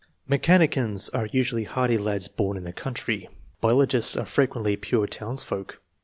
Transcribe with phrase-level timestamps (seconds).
[0.27, 5.79] Mecha nicians are usually hardy lads born in the country, biologists are frequently pure townsfolk.